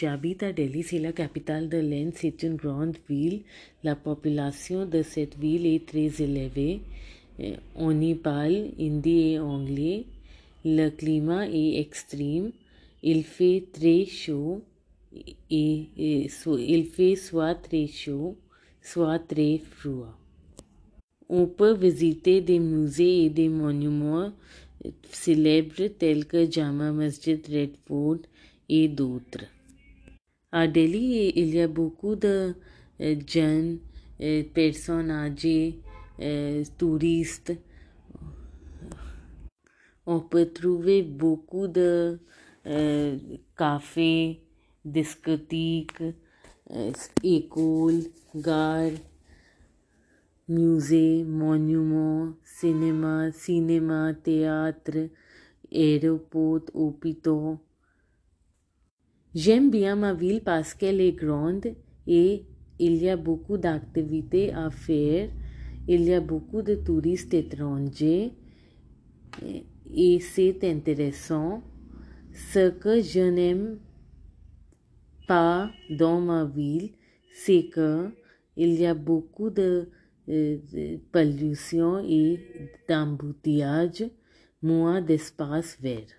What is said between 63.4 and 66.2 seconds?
d'activités à faire. Il y a